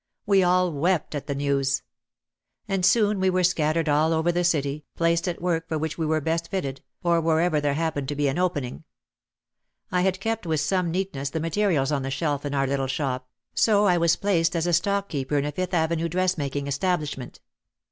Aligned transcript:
We 0.25 0.41
all 0.41 0.71
wept 0.73 1.13
at 1.13 1.27
the 1.27 1.35
news. 1.35 1.83
And 2.67 2.83
soon 2.83 3.19
we 3.19 3.29
were 3.29 3.43
scattered 3.43 3.87
all 3.87 4.13
over 4.13 4.31
the 4.31 4.43
city, 4.43 4.83
placed 4.95 5.27
at 5.27 5.43
work 5.43 5.67
for 5.67 5.77
which 5.77 5.95
we 5.99 6.07
were 6.07 6.19
best 6.19 6.49
fitted, 6.49 6.81
or 7.03 7.21
wherever 7.21 7.61
there 7.61 7.75
happened 7.75 8.07
to 8.07 8.15
be 8.15 8.27
an 8.27 8.39
opening. 8.39 8.83
I 9.91 10.01
had 10.01 10.19
kept 10.19 10.47
with 10.47 10.59
some 10.59 10.89
neatness 10.89 11.29
the 11.29 11.39
materials 11.39 11.91
on 11.91 12.01
the 12.01 12.09
shelf 12.09 12.47
in 12.47 12.55
our 12.55 12.65
little 12.65 12.87
shop, 12.87 13.29
so 13.53 13.85
I 13.85 13.99
was 13.99 14.15
placed 14.15 14.55
as 14.55 14.65
a 14.65 14.73
stock 14.73 15.07
keeper 15.07 15.37
in 15.37 15.45
a 15.45 15.51
Fifth 15.51 15.75
Avenue 15.75 16.09
dressmaking 16.09 16.65
establishment. 16.65 17.39